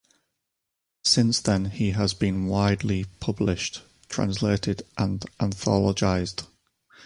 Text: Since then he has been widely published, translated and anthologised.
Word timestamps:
Since 1.03 1.41
then 1.41 1.65
he 1.65 1.91
has 1.91 2.15
been 2.15 2.47
widely 2.47 3.05
published, 3.19 3.83
translated 4.09 4.81
and 4.97 5.23
anthologised. 5.39 6.47